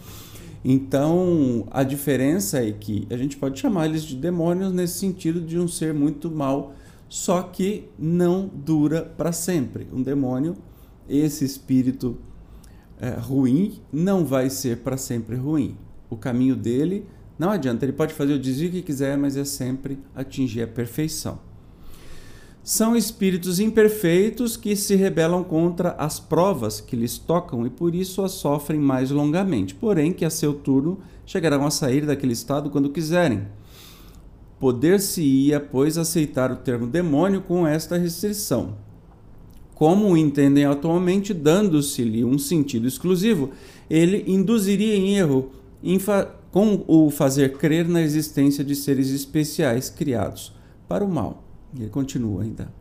Então, 0.65 1.69
a 1.71 1.85
diferença 1.85 2.59
é 2.67 2.73
que 2.73 3.07
a 3.11 3.17
gente 3.17 3.37
pode 3.37 3.61
chamar 3.61 3.87
eles 3.87 4.03
de 4.03 4.17
demônios 4.17 4.73
nesse 4.73 4.99
sentido 4.99 5.41
de 5.41 5.57
um 5.57 5.69
ser 5.69 5.95
muito 5.95 6.29
mal, 6.29 6.75
só 7.09 7.43
que 7.43 7.89
não 7.99 8.49
dura 8.53 9.03
para 9.03 9.33
sempre. 9.33 9.87
Um 9.93 10.03
demônio, 10.03 10.57
esse 11.09 11.45
espírito 11.45 12.17
é, 13.01 13.11
ruim, 13.11 13.81
não 13.93 14.25
vai 14.25 14.51
ser 14.51 14.79
para 14.79 14.97
sempre 14.97 15.37
ruim. 15.37 15.77
O 16.09 16.17
caminho 16.17 16.57
dele 16.57 17.07
não 17.39 17.51
adianta, 17.51 17.85
ele 17.85 17.93
pode 17.93 18.15
fazer 18.15 18.33
o 18.33 18.39
desvio 18.39 18.71
que 18.71 18.83
quiser, 18.83 19.17
mas 19.19 19.37
é 19.37 19.45
sempre 19.45 19.99
atingir 20.15 20.63
a 20.63 20.67
perfeição. 20.67 21.39
São 22.65 22.97
espíritos 22.97 23.61
imperfeitos 23.61 24.57
que 24.57 24.75
se 24.75 24.97
rebelam 24.97 25.45
contra 25.45 25.91
as 25.93 26.19
provas 26.19 26.81
que 26.81 26.97
lhes 26.97 27.17
tocam 27.17 27.65
e 27.65 27.71
por 27.71 27.95
isso 27.95 28.23
as 28.23 28.33
sofrem 28.33 28.81
mais 28.81 29.11
longamente, 29.11 29.75
porém 29.75 30.13
que 30.13 30.25
a 30.25 30.31
seu 30.31 30.53
turno 30.53 30.99
chegarão 31.25 31.65
a 31.65 31.71
sair 31.71 32.05
daquele 32.05 32.33
estado 32.33 32.71
quando 32.71 32.91
quiserem. 32.91 33.47
Poder-se-ia, 34.59 35.61
pois, 35.61 35.99
aceitar 35.99 36.51
o 36.51 36.57
termo 36.57 36.87
demônio 36.87 37.43
com 37.43 37.67
esta 37.67 37.97
restrição. 37.97 38.75
Como 39.75 40.09
o 40.09 40.17
entendem 40.17 40.65
atualmente, 40.65 41.35
dando-se-lhe 41.35 42.25
um 42.25 42.39
sentido 42.39 42.89
exclusivo, 42.89 43.51
ele 43.91 44.25
induziria 44.27 44.97
em 44.97 45.17
erro 45.17 45.51
com 46.51 46.83
o 46.89 47.11
fazer 47.11 47.59
crer 47.59 47.87
na 47.87 48.01
existência 48.01 48.65
de 48.65 48.75
seres 48.75 49.11
especiais 49.11 49.91
criados 49.91 50.55
para 50.89 51.05
o 51.05 51.09
mal. 51.09 51.45
Ele 51.79 51.91
continua 51.91 52.43
ainda. 52.43 52.73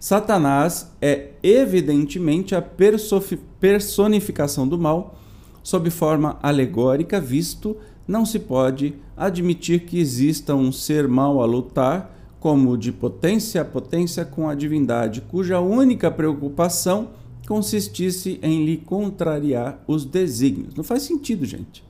Satanás 0.00 0.90
é 1.00 1.28
evidentemente 1.42 2.56
a 2.56 2.60
personificação 2.60 4.66
do 4.66 4.76
mal, 4.76 5.16
sob 5.62 5.88
forma 5.90 6.36
alegórica, 6.42 7.20
visto 7.20 7.76
não 8.06 8.26
se 8.26 8.38
pode 8.38 8.94
admitir 9.16 9.80
que 9.80 9.98
exista 9.98 10.54
um 10.54 10.70
ser 10.70 11.08
mal 11.08 11.42
a 11.42 11.46
lutar, 11.46 12.14
como 12.38 12.76
de 12.76 12.92
potência 12.92 13.62
a 13.62 13.64
potência 13.64 14.24
com 14.24 14.48
a 14.48 14.54
divindade, 14.54 15.22
cuja 15.22 15.60
única 15.60 16.10
preocupação 16.10 17.10
consistisse 17.48 18.38
em 18.42 18.64
lhe 18.64 18.76
contrariar 18.76 19.82
os 19.86 20.04
desígnios. 20.04 20.74
Não 20.74 20.84
faz 20.84 21.02
sentido, 21.02 21.44
gente. 21.46 21.82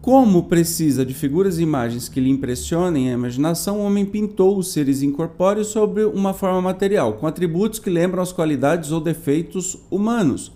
Como 0.00 0.44
precisa 0.44 1.04
de 1.04 1.12
figuras 1.12 1.58
e 1.58 1.64
imagens 1.64 2.08
que 2.08 2.20
lhe 2.20 2.30
impressionem 2.30 3.10
a 3.10 3.14
imaginação, 3.14 3.80
o 3.80 3.84
homem 3.84 4.06
pintou 4.06 4.56
os 4.56 4.72
seres 4.72 5.02
incorpóreos 5.02 5.66
sobre 5.66 6.04
uma 6.04 6.32
forma 6.32 6.62
material, 6.62 7.14
com 7.14 7.26
atributos 7.26 7.80
que 7.80 7.90
lembram 7.90 8.22
as 8.22 8.32
qualidades 8.32 8.92
ou 8.92 9.00
defeitos 9.00 9.76
humanos. 9.90 10.52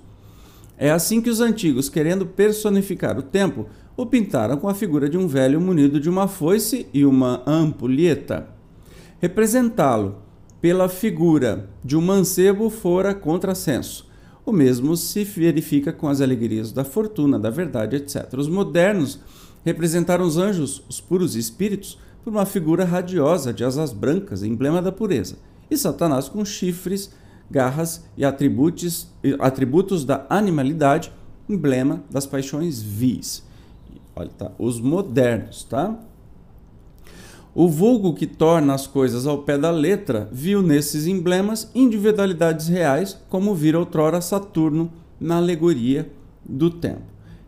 É 0.78 0.92
assim 0.92 1.20
que 1.20 1.28
os 1.28 1.40
antigos, 1.40 1.88
querendo 1.88 2.24
personificar 2.24 3.18
o 3.18 3.22
tempo, 3.22 3.66
o 4.00 4.06
pintaram 4.06 4.56
com 4.56 4.66
a 4.66 4.72
figura 4.72 5.10
de 5.10 5.18
um 5.18 5.28
velho 5.28 5.60
munido 5.60 6.00
de 6.00 6.08
uma 6.08 6.26
foice 6.26 6.86
e 6.90 7.04
uma 7.04 7.42
ampulheta. 7.46 8.48
Representá-lo 9.20 10.22
pela 10.58 10.88
figura 10.88 11.68
de 11.84 11.98
um 11.98 12.00
mancebo 12.00 12.70
fora 12.70 13.14
contrassenso. 13.14 14.08
O 14.42 14.52
mesmo 14.52 14.96
se 14.96 15.22
verifica 15.22 15.92
com 15.92 16.08
as 16.08 16.22
alegrias 16.22 16.72
da 16.72 16.82
fortuna, 16.82 17.38
da 17.38 17.50
verdade, 17.50 17.96
etc. 17.96 18.32
Os 18.38 18.48
modernos 18.48 19.20
representaram 19.66 20.24
os 20.24 20.38
anjos, 20.38 20.82
os 20.88 20.98
puros 20.98 21.36
espíritos, 21.36 21.98
por 22.24 22.32
uma 22.32 22.46
figura 22.46 22.86
radiosa 22.86 23.52
de 23.52 23.64
asas 23.64 23.92
brancas, 23.92 24.42
emblema 24.42 24.80
da 24.80 24.90
pureza, 24.90 25.36
e 25.70 25.76
Satanás 25.76 26.26
com 26.26 26.42
chifres, 26.42 27.10
garras 27.50 28.06
e 28.16 28.24
atributos, 28.24 29.08
atributos 29.38 30.06
da 30.06 30.24
animalidade, 30.30 31.12
emblema 31.46 32.02
das 32.10 32.24
paixões 32.24 32.80
vis. 32.80 33.49
Olha, 34.20 34.30
tá? 34.36 34.52
Os 34.58 34.78
modernos, 34.78 35.64
tá? 35.64 35.98
O 37.54 37.66
vulgo 37.70 38.12
que 38.12 38.26
torna 38.26 38.74
as 38.74 38.86
coisas 38.86 39.26
ao 39.26 39.38
pé 39.38 39.56
da 39.56 39.70
letra 39.70 40.28
viu 40.30 40.60
nesses 40.60 41.06
emblemas 41.06 41.70
individualidades 41.74 42.68
reais, 42.68 43.18
como 43.30 43.54
vira 43.54 43.78
outrora 43.78 44.20
Saturno 44.20 44.92
na 45.18 45.38
alegoria 45.38 46.12
do 46.44 46.68
tempo. 46.68 47.00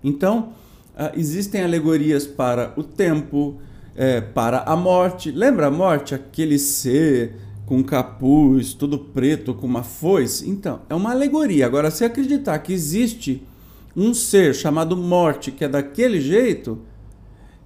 Então, 0.03 0.55
uh, 0.95 1.13
existem 1.15 1.63
alegorias 1.63 2.27
para 2.27 2.73
o 2.79 2.83
tempo, 2.83 3.61
é, 3.95 4.23
para 4.23 4.63
a 4.63 4.75
morte. 4.75 5.31
Lembra 5.31 5.67
a 5.67 5.71
morte? 5.71 6.15
Aquele 6.15 6.59
ser 6.59 7.37
com 7.67 7.85
capuz, 7.85 8.73
todo 8.73 8.99
preto, 8.99 9.53
com 9.53 9.67
uma 9.67 9.83
foice? 9.83 10.49
Então, 10.49 10.81
é 10.89 10.95
uma 10.95 11.11
alegoria. 11.11 11.67
Agora, 11.67 11.91
se 11.91 12.03
acreditar 12.03 12.59
que 12.61 12.73
existe 12.73 13.43
um 13.97 14.15
ser 14.15 14.55
chamado 14.55 14.97
morte 14.97 15.51
que 15.53 15.65
é 15.65 15.69
daquele 15.69 16.21
jeito, 16.21 16.79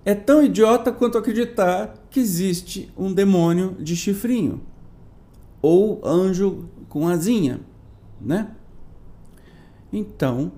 é 0.05 0.15
tão 0.15 0.43
idiota 0.45 0.93
quanto 0.93 1.19
acreditar 1.19 1.95
que 2.11 2.21
existe 2.21 2.93
um 2.97 3.13
demônio 3.13 3.77
de 3.81 3.97
chifrinho 3.97 4.61
ou 5.61 6.01
anjo 6.05 6.69
com 6.89 7.09
asinha, 7.09 7.61
né? 8.21 8.53
Então, 9.93 10.53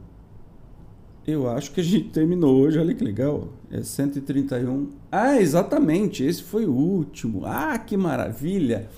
Eu 1.27 1.47
acho 1.47 1.73
que 1.73 1.81
a 1.81 1.85
gente 1.85 2.09
terminou 2.09 2.57
hoje, 2.59 2.79
olha 2.79 2.95
que 2.95 3.05
legal. 3.05 3.49
É 3.71 3.83
131. 3.83 4.89
Ah, 5.13 5.39
exatamente, 5.39 6.25
esse 6.25 6.43
foi 6.43 6.65
o 6.65 6.73
último. 6.73 7.43
Ah, 7.45 7.77
que 7.77 7.99
maravilha! 7.99 8.89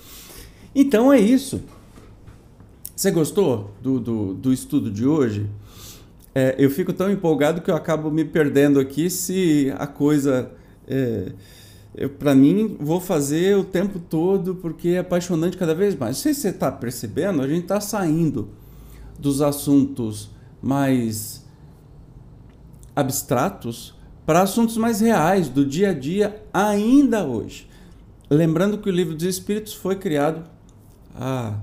Então 0.73 1.11
é 1.11 1.19
isso. 1.19 1.61
Você 2.95 3.11
gostou 3.11 3.71
do, 3.81 3.99
do, 3.99 4.33
do 4.33 4.53
estudo 4.53 4.89
de 4.89 5.05
hoje? 5.05 5.45
É, 6.33 6.55
eu 6.57 6.69
fico 6.69 6.93
tão 6.93 7.11
empolgado 7.11 7.61
que 7.61 7.69
eu 7.69 7.75
acabo 7.75 8.09
me 8.09 8.23
perdendo 8.23 8.79
aqui 8.79 9.09
se 9.09 9.73
a 9.77 9.87
coisa. 9.87 10.51
É, 10.87 11.33
para 12.17 12.33
mim, 12.33 12.77
vou 12.79 13.01
fazer 13.01 13.57
o 13.57 13.65
tempo 13.65 13.99
todo 13.99 14.55
porque 14.55 14.89
é 14.89 14.99
apaixonante 14.99 15.57
cada 15.57 15.75
vez 15.75 15.95
mais. 15.95 16.15
Não 16.15 16.23
sei 16.23 16.33
se 16.33 16.41
você 16.41 16.49
está 16.49 16.71
percebendo, 16.71 17.41
a 17.41 17.47
gente 17.47 17.63
está 17.63 17.81
saindo 17.81 18.49
dos 19.19 19.41
assuntos 19.41 20.31
mais 20.61 21.45
abstratos 22.95 23.93
para 24.25 24.41
assuntos 24.41 24.77
mais 24.77 25.01
reais 25.01 25.49
do 25.49 25.65
dia 25.65 25.89
a 25.89 25.93
dia 25.93 26.41
ainda 26.53 27.25
hoje. 27.25 27.69
Lembrando 28.29 28.77
que 28.77 28.89
o 28.89 28.91
livro 28.91 29.13
dos 29.13 29.25
Espíritos 29.25 29.73
foi 29.73 29.97
criado 29.97 30.49
há 31.13 31.59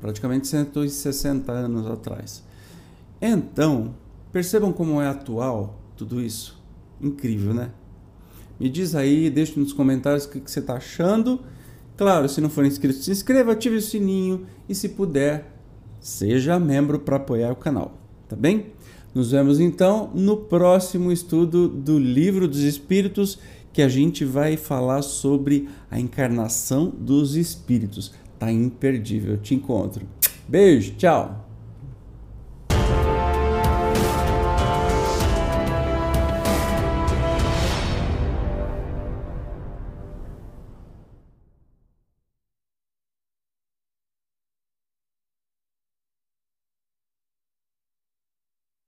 praticamente 0.00 0.48
160 0.48 1.52
anos 1.52 1.86
atrás. 1.86 2.43
Então, 3.26 3.94
percebam 4.30 4.70
como 4.70 5.00
é 5.00 5.08
atual 5.08 5.80
tudo 5.96 6.20
isso. 6.20 6.62
Incrível, 7.00 7.54
né? 7.54 7.70
Me 8.60 8.68
diz 8.68 8.94
aí, 8.94 9.30
deixe 9.30 9.58
nos 9.58 9.72
comentários 9.72 10.26
o 10.26 10.28
que, 10.28 10.40
você 10.40 10.60
está 10.60 10.74
achando. 10.74 11.40
Claro, 11.96 12.28
se 12.28 12.42
não 12.42 12.50
for 12.50 12.66
inscrito, 12.66 12.98
se 12.98 13.10
inscreva, 13.10 13.52
ative 13.52 13.76
o 13.76 13.80
sininho 13.80 14.44
e 14.68 14.74
se 14.74 14.90
puder, 14.90 15.50
seja 16.00 16.58
membro 16.58 16.98
para 16.98 17.16
apoiar 17.16 17.50
o 17.50 17.56
canal, 17.56 17.98
tá 18.28 18.36
bem? 18.36 18.66
Nos 19.14 19.30
vemos 19.30 19.58
então 19.58 20.10
no 20.14 20.36
próximo 20.36 21.10
estudo 21.10 21.66
do 21.66 21.98
Livro 21.98 22.46
dos 22.46 22.60
Espíritos, 22.60 23.38
que 23.72 23.80
a 23.80 23.88
gente 23.88 24.22
vai 24.22 24.58
falar 24.58 25.00
sobre 25.00 25.66
a 25.90 25.98
encarnação 25.98 26.90
dos 26.90 27.36
espíritos. 27.36 28.12
Tá 28.38 28.52
imperdível. 28.52 29.38
Te 29.38 29.54
encontro. 29.54 30.06
Beijo, 30.46 30.94
tchau. 30.96 31.43